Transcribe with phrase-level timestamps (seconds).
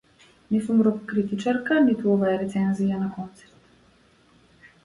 [0.53, 3.73] Не сум рок критичарка, ниту ова е рецензија на концерт.